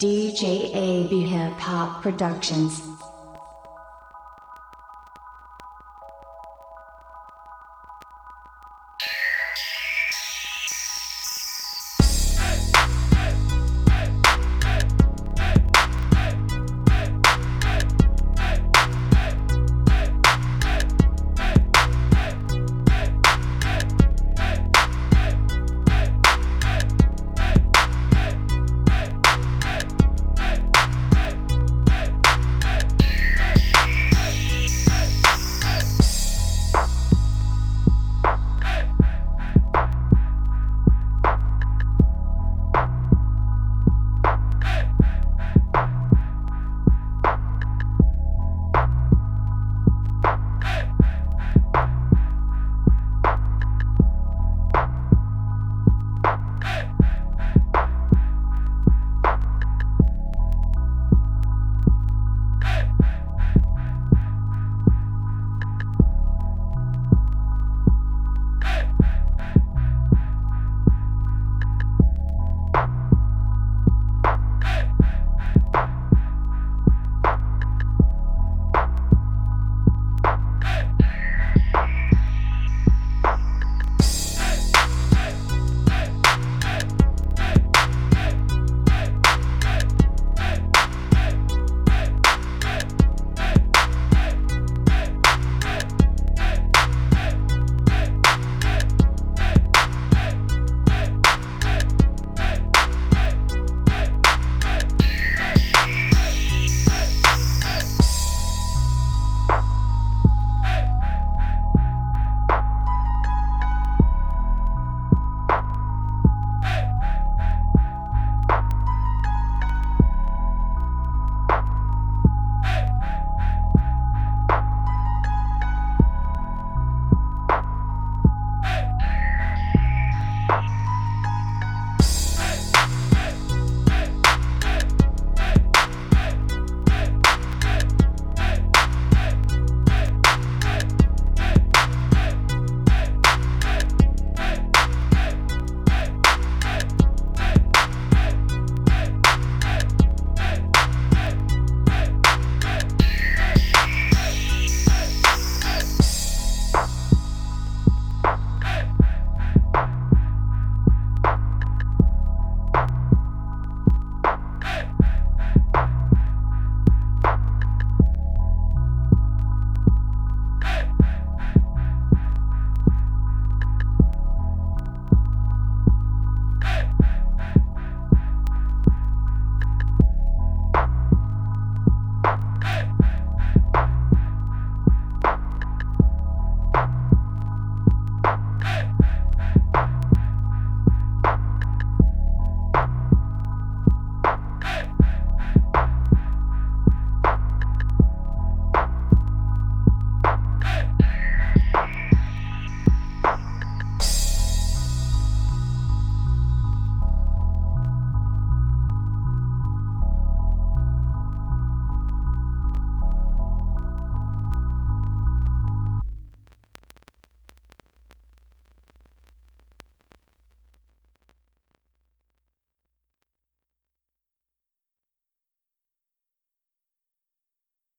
[0.00, 2.89] DJ AB Hip Hop Productions.